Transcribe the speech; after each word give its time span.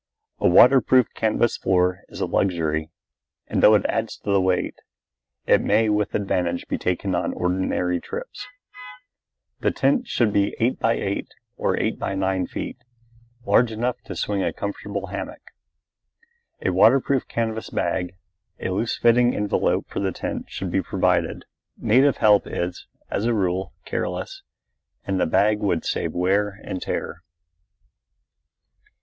A 0.39 0.47
waterproof 0.49 1.05
canvas 1.13 1.57
floor 1.57 1.99
is 2.09 2.21
a 2.21 2.25
luxury, 2.25 2.89
and, 3.45 3.61
though 3.61 3.75
it 3.75 3.85
adds 3.85 4.17
to 4.17 4.31
the 4.31 4.41
weight, 4.41 4.73
it 5.45 5.61
may 5.61 5.89
with 5.89 6.15
advantage 6.15 6.65
be 6.67 6.79
taken 6.79 7.13
on 7.13 7.33
ordinary 7.33 7.99
trips. 7.99 8.47
The 9.59 9.69
tent 9.69 10.07
should 10.07 10.33
be 10.33 10.55
eight 10.59 10.79
by 10.79 10.93
eight 10.93 11.27
or 11.55 11.79
eight 11.79 11.99
by 11.99 12.15
nine 12.15 12.47
feet, 12.47 12.77
large 13.45 13.71
enough 13.71 14.01
to 14.05 14.15
swing 14.15 14.41
a 14.41 14.51
comfortable 14.51 15.05
hammock. 15.05 15.43
A 16.63 16.71
waterproof 16.71 17.27
canvas 17.27 17.69
bag, 17.69 18.15
a 18.59 18.69
loose 18.69 18.97
fitting 18.97 19.35
envelope 19.35 19.87
for 19.87 19.99
the 19.99 20.11
tent 20.11 20.47
should 20.49 20.71
be 20.71 20.81
provided. 20.81 21.45
Native 21.77 22.17
help 22.17 22.47
is, 22.47 22.87
as 23.11 23.25
a 23.25 23.35
rule, 23.35 23.71
careless, 23.85 24.41
and 25.05 25.19
the 25.21 25.27
bag 25.27 25.59
would 25.59 25.85
save 25.85 26.11
wear 26.13 26.59
and 26.63 26.81
tear. 26.81 27.21